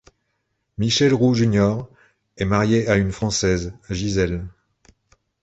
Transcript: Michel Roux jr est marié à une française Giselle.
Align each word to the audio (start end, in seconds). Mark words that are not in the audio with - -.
Michel 0.79 1.13
Roux 1.13 1.35
jr 1.35 1.85
est 2.37 2.45
marié 2.45 2.87
à 2.87 2.95
une 2.97 3.11
française 3.11 3.75
Giselle. 3.91 4.47